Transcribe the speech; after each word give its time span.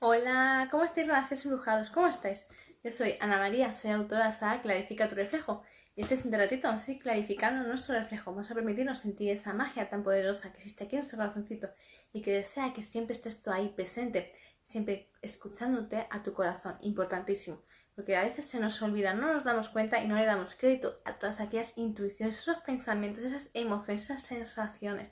Hola, 0.00 0.68
¿cómo 0.70 0.84
estáis, 0.84 1.08
relaciones 1.08 1.44
embrujados? 1.44 1.90
¿Cómo 1.90 2.06
estáis? 2.06 2.46
Yo 2.84 2.90
soy 2.90 3.16
Ana 3.18 3.36
María, 3.38 3.72
soy 3.72 3.90
autora 3.90 4.30
de 4.30 4.60
Clarifica 4.62 5.08
tu 5.08 5.16
reflejo. 5.16 5.64
Y 5.96 6.02
este 6.02 6.14
es 6.14 6.24
un 6.24 6.30
ratito, 6.30 6.68
así 6.68 7.00
clarificando 7.00 7.66
nuestro 7.66 7.96
reflejo. 7.96 8.30
Vamos 8.30 8.48
a 8.48 8.54
permitirnos 8.54 9.00
sentir 9.00 9.28
esa 9.30 9.52
magia 9.54 9.90
tan 9.90 10.04
poderosa 10.04 10.52
que 10.52 10.58
existe 10.58 10.84
aquí 10.84 10.94
en 10.94 11.00
nuestro 11.00 11.18
corazoncito 11.18 11.66
y 12.12 12.22
que 12.22 12.30
desea 12.30 12.72
que 12.72 12.84
siempre 12.84 13.16
estés 13.16 13.42
tú 13.42 13.50
ahí 13.50 13.70
presente, 13.70 14.32
siempre 14.62 15.10
escuchándote 15.20 16.06
a 16.10 16.22
tu 16.22 16.32
corazón. 16.32 16.76
Importantísimo. 16.82 17.60
Porque 17.96 18.16
a 18.16 18.22
veces 18.22 18.46
se 18.46 18.60
nos 18.60 18.80
olvida, 18.80 19.14
no 19.14 19.34
nos 19.34 19.42
damos 19.42 19.68
cuenta 19.68 20.00
y 20.00 20.06
no 20.06 20.14
le 20.14 20.26
damos 20.26 20.54
crédito 20.54 21.00
a 21.06 21.14
todas 21.14 21.40
aquellas 21.40 21.72
intuiciones, 21.74 22.38
esos 22.38 22.58
pensamientos, 22.58 23.24
esas 23.24 23.50
emociones, 23.52 24.04
esas 24.04 24.22
sensaciones 24.22 25.10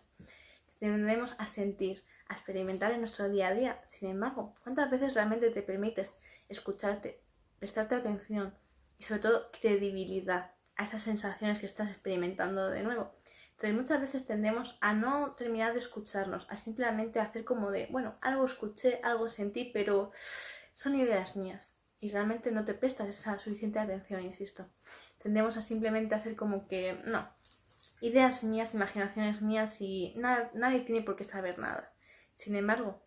que 0.78 0.86
tendemos 0.86 1.34
a 1.38 1.48
sentir, 1.48 2.04
a 2.28 2.34
experimentar 2.34 2.92
en 2.92 3.00
nuestro 3.00 3.28
día 3.28 3.48
a 3.48 3.54
día. 3.54 3.80
Sin 3.86 4.08
embargo, 4.08 4.54
¿cuántas 4.62 4.90
veces 4.90 5.14
realmente 5.14 5.50
te 5.50 5.62
permites 5.62 6.12
escucharte, 6.48 7.20
prestarte 7.58 7.94
atención 7.94 8.54
y 8.98 9.04
sobre 9.04 9.20
todo 9.20 9.50
credibilidad 9.60 10.52
a 10.76 10.84
esas 10.84 11.02
sensaciones 11.02 11.58
que 11.58 11.66
estás 11.66 11.90
experimentando 11.90 12.68
de 12.68 12.82
nuevo? 12.82 13.12
Entonces 13.52 13.74
muchas 13.74 14.00
veces 14.02 14.26
tendemos 14.26 14.76
a 14.82 14.92
no 14.92 15.32
terminar 15.32 15.72
de 15.72 15.78
escucharnos, 15.78 16.46
a 16.50 16.56
simplemente 16.56 17.20
hacer 17.20 17.44
como 17.44 17.70
de, 17.70 17.86
bueno, 17.90 18.12
algo 18.20 18.44
escuché, 18.44 19.00
algo 19.02 19.28
sentí, 19.28 19.70
pero 19.72 20.12
son 20.74 20.94
ideas 20.94 21.36
mías 21.36 21.72
y 22.00 22.10
realmente 22.10 22.50
no 22.50 22.64
te 22.64 22.74
prestas 22.74 23.08
esa 23.08 23.38
suficiente 23.38 23.78
atención, 23.78 24.22
insisto. 24.22 24.66
Tendemos 25.22 25.56
a 25.56 25.62
simplemente 25.62 26.14
hacer 26.14 26.36
como 26.36 26.68
que, 26.68 27.00
no, 27.06 27.26
ideas 28.00 28.42
mías, 28.42 28.74
imaginaciones 28.74 29.40
mías 29.40 29.80
y 29.80 30.14
nadie 30.16 30.80
tiene 30.80 31.02
por 31.02 31.16
qué 31.16 31.24
saber 31.24 31.58
nada. 31.58 31.92
Sin 32.36 32.54
embargo, 32.54 33.02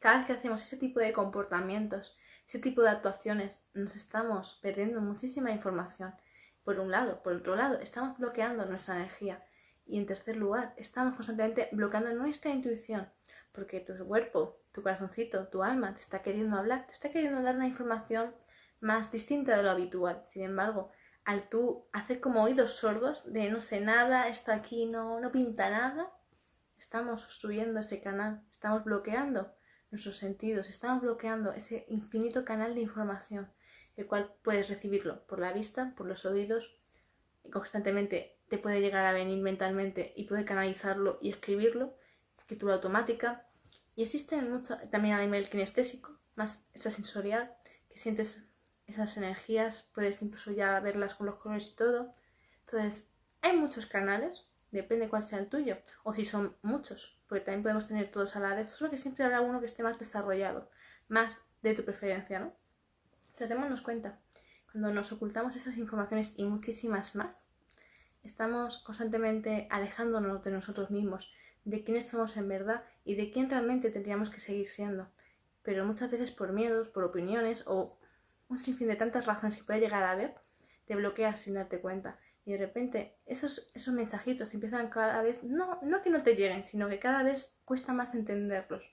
cada 0.00 0.18
vez 0.18 0.26
que 0.26 0.32
hacemos 0.32 0.62
ese 0.62 0.76
tipo 0.76 1.00
de 1.00 1.12
comportamientos, 1.12 2.16
ese 2.46 2.58
tipo 2.58 2.82
de 2.82 2.90
actuaciones, 2.90 3.62
nos 3.74 3.96
estamos 3.96 4.58
perdiendo 4.62 5.00
muchísima 5.00 5.50
información. 5.50 6.14
Por 6.62 6.80
un 6.80 6.90
lado, 6.90 7.22
por 7.22 7.34
otro 7.34 7.56
lado, 7.56 7.78
estamos 7.80 8.16
bloqueando 8.16 8.64
nuestra 8.64 8.96
energía. 8.96 9.42
Y 9.86 9.98
en 9.98 10.06
tercer 10.06 10.36
lugar, 10.36 10.72
estamos 10.76 11.14
constantemente 11.14 11.68
bloqueando 11.72 12.14
nuestra 12.14 12.50
intuición, 12.50 13.10
porque 13.52 13.80
tu 13.80 13.94
cuerpo, 14.06 14.58
tu 14.72 14.82
corazoncito, 14.82 15.48
tu 15.48 15.62
alma 15.62 15.94
te 15.94 16.00
está 16.00 16.22
queriendo 16.22 16.56
hablar, 16.56 16.86
te 16.86 16.92
está 16.92 17.10
queriendo 17.10 17.42
dar 17.42 17.56
una 17.56 17.66
información 17.66 18.34
más 18.80 19.10
distinta 19.10 19.56
de 19.56 19.62
lo 19.62 19.70
habitual. 19.70 20.22
Sin 20.28 20.42
embargo, 20.42 20.90
al 21.24 21.48
tú 21.48 21.88
hacer 21.92 22.20
como 22.20 22.42
oídos 22.42 22.72
sordos 22.76 23.22
de 23.26 23.50
no 23.50 23.60
sé 23.60 23.80
nada, 23.80 24.28
esto 24.28 24.52
aquí 24.52 24.86
no, 24.86 25.20
no 25.20 25.30
pinta 25.30 25.70
nada, 25.70 26.12
estamos 26.84 27.24
obstruyendo 27.24 27.80
ese 27.80 28.02
canal, 28.02 28.42
estamos 28.50 28.84
bloqueando 28.84 29.54
nuestros 29.90 30.18
sentidos, 30.18 30.68
estamos 30.68 31.02
bloqueando 31.02 31.52
ese 31.52 31.86
infinito 31.88 32.44
canal 32.44 32.74
de 32.74 32.82
información, 32.82 33.50
el 33.96 34.06
cual 34.06 34.34
puedes 34.42 34.68
recibirlo 34.68 35.26
por 35.26 35.38
la 35.38 35.52
vista, 35.52 35.94
por 35.96 36.06
los 36.06 36.26
oídos, 36.26 36.76
y 37.42 37.50
constantemente 37.50 38.38
te 38.48 38.58
puede 38.58 38.80
llegar 38.80 39.06
a 39.06 39.12
venir 39.12 39.42
mentalmente 39.42 40.12
y 40.14 40.24
puede 40.24 40.44
canalizarlo 40.44 41.18
y 41.22 41.30
escribirlo, 41.30 41.96
escritura 42.38 42.74
automática. 42.74 43.48
Y 43.96 44.02
existen 44.02 44.52
mucho, 44.52 44.76
también 44.90 45.14
a 45.14 45.22
nivel 45.22 45.48
kinestésico, 45.48 46.12
más 46.36 46.58
extrasensorial, 46.74 47.56
que 47.88 47.98
sientes 47.98 48.42
esas 48.86 49.16
energías, 49.16 49.88
puedes 49.94 50.20
incluso 50.20 50.52
ya 50.52 50.78
verlas 50.80 51.14
con 51.14 51.26
los 51.26 51.36
colores 51.36 51.68
y 51.68 51.76
todo. 51.76 52.12
Entonces, 52.66 53.06
hay 53.40 53.56
muchos 53.56 53.86
canales 53.86 54.53
depende 54.74 55.08
cuál 55.08 55.22
sea 55.22 55.38
el 55.38 55.48
tuyo, 55.48 55.78
o 56.02 56.12
si 56.12 56.24
son 56.24 56.56
muchos, 56.62 57.18
porque 57.28 57.44
también 57.44 57.62
podemos 57.62 57.86
tener 57.86 58.10
todos 58.10 58.36
a 58.36 58.40
la 58.40 58.54
vez, 58.54 58.70
solo 58.70 58.90
que 58.90 58.98
siempre 58.98 59.24
habrá 59.24 59.40
uno 59.40 59.60
que 59.60 59.66
esté 59.66 59.82
más 59.82 59.98
desarrollado, 59.98 60.68
más 61.08 61.40
de 61.62 61.74
tu 61.74 61.84
preferencia, 61.84 62.40
¿no? 62.40 62.52
Démonos 63.38 63.80
cuenta, 63.80 64.20
cuando 64.70 64.92
nos 64.92 65.10
ocultamos 65.12 65.56
esas 65.56 65.76
informaciones 65.76 66.34
y 66.36 66.44
muchísimas 66.44 67.14
más, 67.14 67.44
estamos 68.22 68.78
constantemente 68.78 69.66
alejándonos 69.70 70.42
de 70.42 70.50
nosotros 70.50 70.90
mismos, 70.90 71.32
de 71.64 71.82
quiénes 71.82 72.08
somos 72.08 72.36
en 72.36 72.48
verdad 72.48 72.84
y 73.04 73.14
de 73.14 73.30
quién 73.30 73.50
realmente 73.50 73.90
tendríamos 73.90 74.30
que 74.30 74.40
seguir 74.40 74.68
siendo. 74.68 75.10
Pero 75.62 75.84
muchas 75.84 76.10
veces 76.10 76.30
por 76.30 76.52
miedos, 76.52 76.88
por 76.88 77.04
opiniones 77.04 77.64
o 77.66 77.98
un 78.48 78.58
sinfín 78.58 78.88
de 78.88 78.96
tantas 78.96 79.26
razones 79.26 79.56
que 79.56 79.64
puede 79.64 79.80
llegar 79.80 80.02
a 80.02 80.12
haber, 80.12 80.34
te 80.86 80.94
bloqueas 80.94 81.40
sin 81.40 81.54
darte 81.54 81.80
cuenta 81.80 82.18
y 82.44 82.52
de 82.52 82.58
repente 82.58 83.16
esos, 83.24 83.70
esos 83.74 83.94
mensajitos 83.94 84.52
empiezan 84.52 84.90
cada 84.90 85.22
vez, 85.22 85.42
no, 85.42 85.80
no 85.82 86.02
que 86.02 86.10
no 86.10 86.22
te 86.22 86.34
lleguen, 86.34 86.62
sino 86.62 86.88
que 86.88 86.98
cada 86.98 87.22
vez 87.22 87.50
cuesta 87.64 87.92
más 87.92 88.14
entenderlos, 88.14 88.84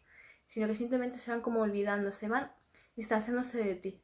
sino 0.46 0.68
que 0.68 0.76
simplemente 0.76 1.20
se 1.20 1.32
van 1.32 1.42
como 1.42 1.62
olvidando, 1.62 2.12
se 2.12 2.30
van 2.30 2.52
distanciándose 2.96 3.64
de 3.64 3.76
ti. 3.76 4.02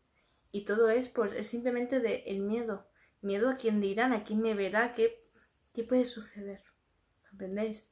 Y 0.51 0.65
todo 0.65 0.89
es, 0.89 1.09
por 1.09 1.33
es 1.33 1.47
simplemente 1.47 1.99
de 1.99 2.23
el 2.27 2.39
miedo, 2.39 2.89
miedo 3.21 3.49
a 3.49 3.55
quien 3.55 3.79
dirán, 3.79 4.13
a 4.13 4.23
quién 4.23 4.41
me 4.41 4.53
verá, 4.53 4.93
qué, 4.93 5.29
qué 5.73 5.83
puede 5.83 6.05
suceder. 6.05 6.63
¿Comprendéis? 7.29 7.87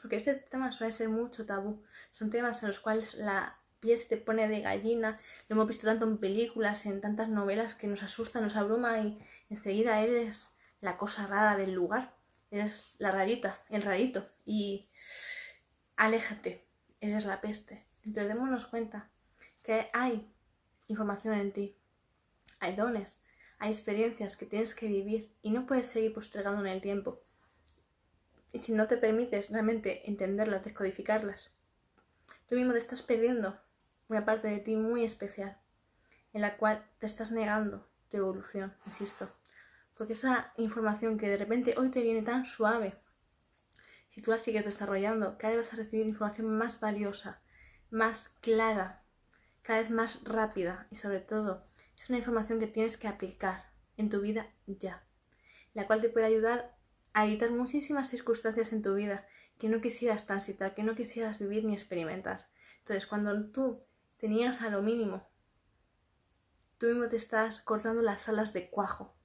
Porque 0.00 0.16
este 0.16 0.34
tema 0.34 0.72
suele 0.72 0.92
ser 0.92 1.08
mucho 1.08 1.46
tabú. 1.46 1.82
Son 2.12 2.30
temas 2.30 2.62
en 2.62 2.68
los 2.68 2.80
cuales 2.80 3.14
la 3.14 3.58
piel 3.80 3.98
se 3.98 4.06
te 4.06 4.16
pone 4.16 4.48
de 4.48 4.60
gallina. 4.60 5.18
Lo 5.48 5.56
hemos 5.56 5.68
visto 5.68 5.86
tanto 5.86 6.06
en 6.06 6.18
películas, 6.18 6.86
en 6.86 7.00
tantas 7.00 7.28
novelas 7.28 7.74
que 7.74 7.86
nos 7.86 8.02
asusta, 8.02 8.40
nos 8.40 8.56
abruma 8.56 8.98
y 9.00 9.18
enseguida 9.48 10.00
eres 10.00 10.50
la 10.80 10.96
cosa 10.96 11.26
rara 11.26 11.56
del 11.56 11.72
lugar, 11.72 12.14
eres 12.50 12.94
la 12.98 13.10
rarita, 13.10 13.58
el 13.68 13.82
rarito, 13.82 14.26
y 14.44 14.88
aléjate, 15.96 16.66
eres 17.00 17.24
la 17.24 17.40
peste. 17.40 17.84
Entonces 18.04 18.28
démonos 18.28 18.66
cuenta 18.66 19.10
que 19.62 19.90
hay 19.92 20.32
información 20.88 21.34
en 21.34 21.52
ti, 21.52 21.76
hay 22.58 22.74
dones, 22.74 23.20
hay 23.58 23.70
experiencias 23.70 24.36
que 24.36 24.46
tienes 24.46 24.74
que 24.74 24.88
vivir 24.88 25.34
y 25.42 25.50
no 25.50 25.66
puedes 25.66 25.86
seguir 25.86 26.12
postergando 26.12 26.60
en 26.62 26.68
el 26.68 26.80
tiempo. 26.80 27.20
Y 28.52 28.60
si 28.60 28.72
no 28.72 28.88
te 28.88 28.96
permites 28.96 29.50
realmente 29.50 30.08
entenderlas, 30.08 30.64
descodificarlas, 30.64 31.54
tú 32.48 32.56
mismo 32.56 32.72
te 32.72 32.78
estás 32.78 33.02
perdiendo 33.02 33.60
una 34.08 34.24
parte 34.24 34.48
de 34.48 34.58
ti 34.58 34.74
muy 34.76 35.04
especial, 35.04 35.58
en 36.32 36.40
la 36.40 36.56
cual 36.56 36.84
te 36.98 37.06
estás 37.06 37.30
negando 37.30 37.86
tu 38.10 38.16
evolución, 38.16 38.74
insisto. 38.86 39.30
Porque 40.00 40.14
esa 40.14 40.54
información 40.56 41.18
que 41.18 41.28
de 41.28 41.36
repente 41.36 41.74
hoy 41.76 41.90
te 41.90 42.00
viene 42.00 42.22
tan 42.22 42.46
suave, 42.46 42.94
si 44.08 44.22
tú 44.22 44.30
la 44.30 44.38
sigues 44.38 44.64
desarrollando, 44.64 45.36
cada 45.36 45.54
vez 45.54 45.66
vas 45.66 45.74
a 45.74 45.76
recibir 45.76 46.06
información 46.06 46.56
más 46.56 46.80
valiosa, 46.80 47.42
más 47.90 48.30
clara, 48.40 49.04
cada 49.60 49.80
vez 49.80 49.90
más 49.90 50.24
rápida 50.24 50.86
y 50.90 50.96
sobre 50.96 51.20
todo 51.20 51.66
es 51.98 52.08
una 52.08 52.16
información 52.16 52.58
que 52.58 52.66
tienes 52.66 52.96
que 52.96 53.08
aplicar 53.08 53.74
en 53.98 54.08
tu 54.08 54.22
vida 54.22 54.46
ya, 54.66 55.04
la 55.74 55.86
cual 55.86 56.00
te 56.00 56.08
puede 56.08 56.24
ayudar 56.24 56.78
a 57.12 57.26
evitar 57.26 57.50
muchísimas 57.50 58.08
circunstancias 58.08 58.72
en 58.72 58.80
tu 58.80 58.94
vida 58.94 59.26
que 59.58 59.68
no 59.68 59.82
quisieras 59.82 60.24
transitar, 60.24 60.74
que 60.74 60.82
no 60.82 60.94
quisieras 60.94 61.38
vivir 61.38 61.66
ni 61.66 61.74
experimentar. 61.74 62.48
Entonces, 62.78 63.06
cuando 63.06 63.50
tú 63.50 63.84
tenías 64.16 64.62
a 64.62 64.70
lo 64.70 64.80
mínimo, 64.80 65.28
tú 66.78 66.86
mismo 66.86 67.06
te 67.08 67.16
estás 67.16 67.60
cortando 67.60 68.00
las 68.00 68.30
alas 68.30 68.54
de 68.54 68.70
cuajo 68.70 69.19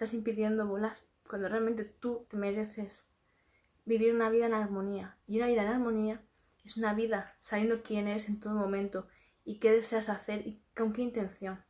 estás 0.00 0.14
impidiendo 0.14 0.66
volar, 0.66 0.96
cuando 1.28 1.50
realmente 1.50 1.84
tú 1.84 2.24
te 2.30 2.38
mereces 2.38 3.04
vivir 3.84 4.14
una 4.14 4.30
vida 4.30 4.46
en 4.46 4.54
armonía. 4.54 5.18
Y 5.26 5.36
una 5.36 5.46
vida 5.46 5.60
en 5.60 5.68
armonía 5.68 6.22
es 6.64 6.78
una 6.78 6.94
vida 6.94 7.36
sabiendo 7.42 7.82
quién 7.82 8.08
eres 8.08 8.26
en 8.26 8.40
todo 8.40 8.54
momento 8.54 9.08
y 9.44 9.58
qué 9.58 9.70
deseas 9.70 10.08
hacer 10.08 10.46
y 10.46 10.62
con 10.74 10.94
qué 10.94 11.02
intención. 11.02 11.62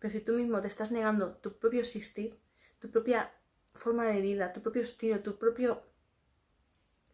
Pero 0.00 0.12
si 0.12 0.18
tú 0.18 0.32
mismo 0.32 0.60
te 0.60 0.66
estás 0.66 0.90
negando 0.90 1.36
tu 1.36 1.56
propio 1.56 1.78
existir, 1.78 2.40
tu 2.80 2.90
propia 2.90 3.30
forma 3.74 4.06
de 4.06 4.20
vida, 4.20 4.52
tu 4.52 4.60
propio 4.60 4.82
estilo, 4.82 5.20
tu 5.20 5.38
propio 5.38 5.84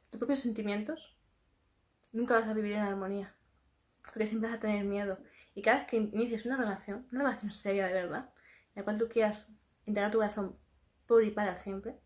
tus 0.08 0.18
propios 0.18 0.40
sentimientos, 0.40 1.14
nunca 2.10 2.40
vas 2.40 2.48
a 2.48 2.54
vivir 2.54 2.72
en 2.72 2.84
armonía. 2.84 3.34
Porque 4.02 4.26
siempre 4.26 4.48
vas 4.48 4.56
a 4.56 4.60
tener 4.62 4.86
miedo. 4.86 5.18
Y 5.54 5.60
cada 5.60 5.80
vez 5.80 5.88
que 5.88 5.98
inicies 5.98 6.46
una 6.46 6.56
relación, 6.56 7.06
una 7.12 7.24
relación 7.24 7.52
seria 7.52 7.86
de 7.88 7.92
verdad, 7.92 8.30
en 8.68 8.76
la 8.76 8.84
cual 8.84 8.96
tú 8.96 9.10
quieras 9.10 9.46
entregar 9.88 10.10
tu 10.10 10.18
corazón 10.18 10.58
por 11.06 11.24
y 11.24 11.30
para 11.30 11.56
siempre, 11.56 11.98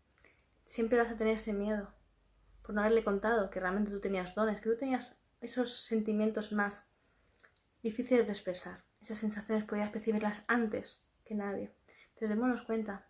siempre 0.65 0.97
vas 0.97 1.11
a 1.11 1.17
tener 1.17 1.35
ese 1.35 1.53
miedo 1.53 1.93
por 2.61 2.73
no 2.73 2.81
haberle 2.81 3.03
contado 3.03 3.49
que 3.49 3.59
realmente 3.59 3.91
tú 3.91 3.99
tenías 3.99 4.33
dones, 4.33 4.61
que 4.61 4.69
tú 4.69 4.77
tenías 4.77 5.15
esos 5.41 5.83
sentimientos 5.83 6.53
más 6.53 6.87
difíciles 7.81 8.25
de 8.25 8.31
expresar. 8.31 8.83
Esas 9.01 9.17
sensaciones 9.17 9.65
podías 9.65 9.91
percibirlas 9.91 10.43
antes 10.47 11.05
que 11.25 11.35
nadie. 11.35 11.75
Te 12.17 12.29
démonos 12.29 12.61
cuenta 12.61 13.05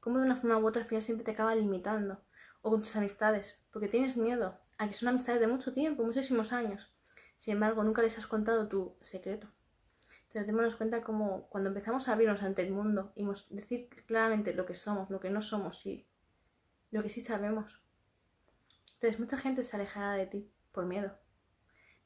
cómo 0.00 0.18
de 0.18 0.26
una 0.26 0.36
forma 0.36 0.58
u 0.58 0.66
otra 0.66 0.82
al 0.82 0.88
final 0.88 1.02
siempre 1.02 1.24
te 1.24 1.30
acaba 1.30 1.54
limitando. 1.54 2.22
O 2.60 2.70
con 2.70 2.80
tus 2.80 2.96
amistades, 2.96 3.62
porque 3.70 3.88
tienes 3.88 4.16
miedo 4.16 4.58
a 4.76 4.88
que 4.88 4.94
son 4.94 5.08
amistades 5.08 5.40
de 5.40 5.46
mucho 5.46 5.72
tiempo, 5.72 6.02
muchísimos 6.02 6.52
años. 6.52 6.92
Sin 7.38 7.54
embargo, 7.54 7.84
nunca 7.84 8.02
les 8.02 8.18
has 8.18 8.26
contado 8.26 8.68
tu 8.68 8.96
secreto. 9.00 9.48
Entonces, 10.38 10.54
démonos 10.54 10.76
cuenta 10.76 11.02
como 11.02 11.48
cuando 11.48 11.70
empezamos 11.70 12.06
a 12.06 12.12
abrirnos 12.12 12.44
ante 12.44 12.62
el 12.62 12.70
mundo 12.70 13.12
y 13.16 13.26
decir 13.50 13.88
claramente 14.06 14.54
lo 14.54 14.66
que 14.66 14.76
somos, 14.76 15.10
lo 15.10 15.18
que 15.18 15.30
no 15.30 15.42
somos 15.42 15.84
y 15.84 16.06
lo 16.92 17.02
que 17.02 17.08
sí 17.08 17.20
sabemos. 17.20 17.82
Entonces, 18.94 19.18
mucha 19.18 19.36
gente 19.36 19.64
se 19.64 19.74
alejará 19.74 20.12
de 20.12 20.26
ti 20.26 20.52
por 20.70 20.86
miedo. 20.86 21.18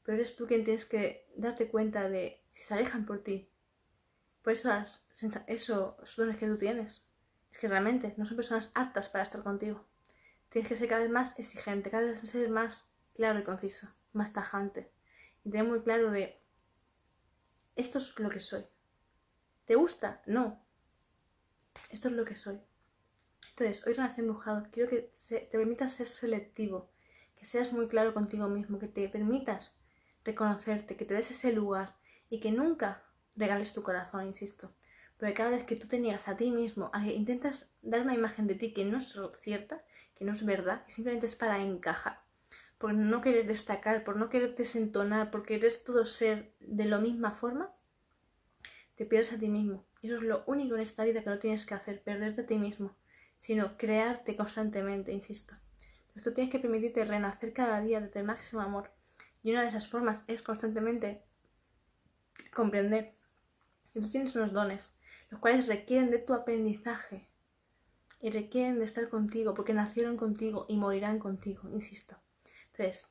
pero 0.01 0.17
eres 0.17 0.35
tú 0.35 0.47
quien 0.47 0.63
tienes 0.63 0.85
que 0.85 1.31
darte 1.37 1.69
cuenta 1.69 2.09
de 2.09 2.43
si 2.49 2.63
se 2.63 2.73
alejan 2.73 3.05
por 3.05 3.21
ti, 3.21 3.51
por 4.41 4.53
esas, 4.53 5.05
esos 5.45 6.15
dones 6.17 6.37
que 6.37 6.47
tú 6.47 6.57
tienes. 6.57 7.07
Es 7.51 7.59
que 7.59 7.67
realmente 7.67 8.15
no 8.17 8.25
son 8.25 8.35
personas 8.35 8.71
aptas 8.73 9.09
para 9.09 9.23
estar 9.23 9.43
contigo. 9.43 9.85
Tienes 10.49 10.69
que 10.69 10.75
ser 10.75 10.89
cada 10.89 11.01
vez 11.01 11.11
más 11.11 11.37
exigente, 11.37 11.91
cada 11.91 12.07
vez 12.07 12.19
ser 12.21 12.49
más 12.49 12.89
claro 13.13 13.37
y 13.37 13.43
conciso, 13.43 13.89
más 14.11 14.33
tajante. 14.33 14.91
Y 15.43 15.51
tener 15.51 15.67
muy 15.67 15.81
claro 15.81 16.09
de 16.09 16.42
esto 17.75 17.97
es 17.97 18.17
lo 18.19 18.29
que 18.29 18.39
soy. 18.39 18.65
¿Te 19.65 19.75
gusta? 19.75 20.21
No. 20.25 20.63
Esto 21.89 22.07
es 22.07 22.13
lo 22.13 22.25
que 22.25 22.35
soy. 22.35 22.59
Entonces, 23.49 23.85
hoy 23.85 23.93
Renacer 23.93 24.19
Embrujado, 24.21 24.67
quiero 24.71 24.89
que 24.89 25.11
te 25.27 25.39
permitas 25.51 25.93
ser 25.93 26.07
selectivo, 26.07 26.89
que 27.37 27.45
seas 27.45 27.71
muy 27.71 27.87
claro 27.87 28.13
contigo 28.13 28.47
mismo, 28.47 28.79
que 28.79 28.87
te 28.87 29.07
permitas 29.09 29.73
reconocerte, 30.23 30.95
que 30.95 31.05
te 31.05 31.13
des 31.13 31.31
ese 31.31 31.51
lugar 31.51 31.95
y 32.29 32.39
que 32.39 32.51
nunca 32.51 33.03
regales 33.35 33.73
tu 33.73 33.83
corazón, 33.83 34.25
insisto. 34.25 34.73
Porque 35.17 35.33
cada 35.33 35.51
vez 35.51 35.65
que 35.65 35.75
tú 35.75 35.87
te 35.87 35.99
niegas 35.99 36.27
a 36.27 36.35
ti 36.35 36.51
mismo, 36.51 36.91
intentas 37.05 37.67
dar 37.81 38.01
una 38.01 38.15
imagen 38.15 38.47
de 38.47 38.55
ti 38.55 38.73
que 38.73 38.85
no 38.85 38.97
es 38.97 39.15
cierta, 39.41 39.83
que 40.15 40.25
no 40.25 40.33
es 40.33 40.45
verdad, 40.45 40.83
que 40.85 40.91
simplemente 40.91 41.27
es 41.27 41.35
para 41.35 41.61
encajar, 41.61 42.19
por 42.83 42.93
no 42.93 43.21
querer 43.21 43.47
destacar, 43.47 44.03
por 44.03 44.17
no 44.17 44.29
querer 44.29 44.57
desentonar, 44.57 45.31
por 45.31 45.45
querer 45.45 45.71
todo 45.85 46.03
ser 46.03 46.53
de 46.59 46.83
la 46.83 46.97
misma 46.97 47.31
forma, 47.31 47.73
te 48.95 49.05
pierdes 49.05 49.31
a 49.31 49.39
ti 49.39 49.47
mismo. 49.47 49.85
Y 50.01 50.07
eso 50.07 50.17
es 50.17 50.23
lo 50.23 50.43
único 50.47 50.75
en 50.75 50.81
esta 50.81 51.05
vida 51.05 51.23
que 51.23 51.29
no 51.29 51.39
tienes 51.39 51.65
que 51.65 51.75
hacer, 51.75 52.03
perderte 52.03 52.41
a 52.41 52.45
ti 52.45 52.57
mismo, 52.57 52.93
sino 53.39 53.77
crearte 53.77 54.35
constantemente, 54.35 55.13
insisto. 55.13 55.55
Entonces 56.07 56.23
tú 56.23 56.33
tienes 56.33 56.51
que 56.51 56.59
permitirte 56.59 57.05
renacer 57.05 57.53
cada 57.53 57.79
día 57.79 58.01
desde 58.01 58.19
el 58.19 58.25
máximo 58.25 58.61
amor. 58.61 58.91
Y 59.43 59.51
una 59.51 59.61
de 59.61 59.69
esas 59.69 59.87
formas 59.87 60.25
es 60.27 60.41
constantemente 60.41 61.23
comprender 62.53 63.15
que 63.93 64.01
tú 64.01 64.09
tienes 64.09 64.35
unos 64.35 64.51
dones, 64.51 64.93
los 65.29 65.39
cuales 65.39 65.67
requieren 65.67 66.11
de 66.11 66.19
tu 66.19 66.33
aprendizaje 66.33 67.29
y 68.19 68.29
requieren 68.29 68.79
de 68.79 68.83
estar 68.83 69.07
contigo, 69.07 69.53
porque 69.53 69.73
nacieron 69.73 70.17
contigo 70.17 70.65
y 70.67 70.75
morirán 70.75 71.17
contigo, 71.17 71.69
insisto. 71.69 72.17
Entonces, 72.75 73.09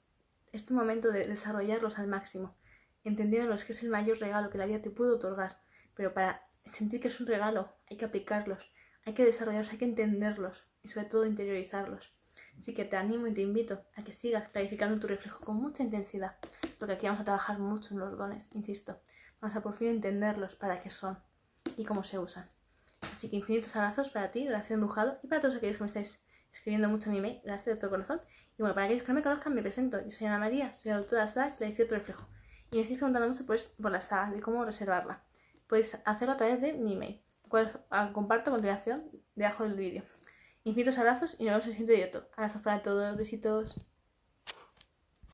es 0.52 0.66
tu 0.66 0.74
momento 0.74 1.12
de 1.12 1.26
desarrollarlos 1.26 1.98
al 1.98 2.08
máximo, 2.08 2.56
entendiéndolos 3.04 3.64
que 3.64 3.72
es 3.72 3.82
el 3.82 3.90
mayor 3.90 4.18
regalo 4.18 4.50
que 4.50 4.58
la 4.58 4.66
vida 4.66 4.82
te 4.82 4.90
puede 4.90 5.12
otorgar, 5.12 5.60
pero 5.94 6.12
para 6.12 6.46
sentir 6.64 7.00
que 7.00 7.08
es 7.08 7.20
un 7.20 7.26
regalo 7.26 7.72
hay 7.88 7.96
que 7.96 8.04
aplicarlos, 8.04 8.70
hay 9.04 9.14
que 9.14 9.24
desarrollarlos, 9.24 9.72
hay 9.72 9.78
que 9.78 9.84
entenderlos 9.84 10.64
y 10.82 10.88
sobre 10.88 11.06
todo 11.06 11.26
interiorizarlos. 11.26 12.10
Así 12.58 12.74
que 12.74 12.84
te 12.84 12.96
animo 12.96 13.26
y 13.26 13.34
te 13.34 13.40
invito 13.40 13.84
a 13.96 14.04
que 14.04 14.12
sigas 14.12 14.48
clarificando 14.50 14.98
tu 14.98 15.06
reflejo 15.06 15.44
con 15.44 15.56
mucha 15.56 15.82
intensidad, 15.82 16.36
porque 16.78 16.94
aquí 16.94 17.06
vamos 17.06 17.22
a 17.22 17.24
trabajar 17.24 17.58
mucho 17.58 17.94
en 17.94 18.00
los 18.00 18.18
dones, 18.18 18.50
insisto. 18.52 19.00
Vamos 19.40 19.56
a 19.56 19.62
por 19.62 19.74
fin 19.74 19.88
entenderlos 19.88 20.54
para 20.56 20.78
qué 20.78 20.90
son 20.90 21.18
y 21.76 21.84
cómo 21.84 22.04
se 22.04 22.18
usan. 22.18 22.50
Así 23.12 23.30
que 23.30 23.36
infinitos 23.36 23.74
abrazos 23.74 24.10
para 24.10 24.30
ti, 24.30 24.44
gracias 24.44 24.72
embrujado, 24.72 25.18
y 25.22 25.28
para 25.28 25.40
todos 25.40 25.56
aquellos 25.56 25.78
que 25.78 25.84
me 25.84 25.90
escribiendo 26.52 26.88
mucho 26.88 27.10
a 27.10 27.12
mi 27.12 27.20
mail, 27.20 27.40
gracias 27.44 27.76
de 27.76 27.80
todo 27.80 27.90
corazón. 27.90 28.20
Y 28.58 28.62
bueno, 28.62 28.74
para 28.74 28.86
aquellos 28.86 29.04
que 29.04 29.08
no 29.08 29.14
me 29.14 29.22
conozcan, 29.22 29.54
me 29.54 29.62
presento. 29.62 30.00
Yo 30.04 30.10
soy 30.10 30.26
Ana 30.26 30.38
María, 30.38 30.74
soy 30.78 30.92
autora 30.92 31.22
de 31.22 31.26
la 31.26 31.32
saga 31.32 31.56
tu 31.56 31.94
reflejo. 31.94 32.28
Y 32.70 32.76
me 32.76 32.82
estáis 32.82 32.98
preguntando 32.98 33.28
mucho 33.28 33.46
pues, 33.46 33.64
por 33.64 33.90
la 33.90 34.00
saga, 34.00 34.30
de 34.30 34.40
cómo 34.40 34.64
reservarla. 34.64 35.22
Podéis 35.66 35.96
hacerlo 36.04 36.34
a 36.34 36.36
través 36.36 36.60
de 36.60 36.72
mi 36.74 36.96
mail, 36.96 37.22
cual 37.48 37.84
comparto 38.12 38.50
a 38.50 38.52
continuación 38.54 39.10
debajo 39.34 39.64
del 39.64 39.76
vídeo. 39.76 40.04
Infinitos 40.64 40.98
abrazos 40.98 41.34
y 41.38 41.44
nos 41.44 41.52
vemos 41.52 41.64
en 41.64 41.70
el 41.70 41.76
siguiente 41.76 41.92
directo. 41.94 42.28
Abrazos 42.36 42.62
para 42.62 42.82
todos, 42.82 43.16
besitos. 43.16 43.91